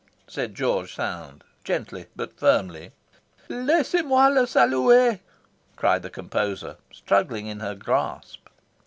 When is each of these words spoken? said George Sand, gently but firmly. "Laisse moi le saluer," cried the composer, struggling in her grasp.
said 0.27 0.55
George 0.55 0.95
Sand, 0.95 1.43
gently 1.63 2.07
but 2.15 2.35
firmly. 2.35 2.91
"Laisse 3.49 4.01
moi 4.03 4.29
le 4.29 4.47
saluer," 4.47 5.19
cried 5.75 6.01
the 6.01 6.09
composer, 6.09 6.77
struggling 6.91 7.45
in 7.45 7.59
her 7.59 7.75
grasp. 7.75 8.47